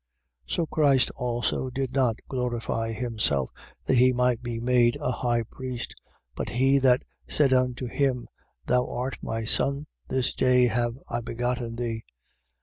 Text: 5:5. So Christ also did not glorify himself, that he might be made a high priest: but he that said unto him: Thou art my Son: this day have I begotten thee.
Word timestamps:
5:5. 0.49 0.55
So 0.55 0.65
Christ 0.65 1.11
also 1.11 1.69
did 1.69 1.93
not 1.93 2.15
glorify 2.27 2.91
himself, 2.91 3.51
that 3.85 3.97
he 3.99 4.11
might 4.11 4.41
be 4.41 4.59
made 4.59 4.95
a 4.99 5.11
high 5.11 5.43
priest: 5.43 5.93
but 6.33 6.49
he 6.49 6.79
that 6.79 7.03
said 7.29 7.53
unto 7.53 7.85
him: 7.85 8.27
Thou 8.65 8.89
art 8.89 9.19
my 9.21 9.45
Son: 9.45 9.85
this 10.09 10.33
day 10.33 10.65
have 10.65 10.93
I 11.07 11.21
begotten 11.21 11.75
thee. 11.75 12.03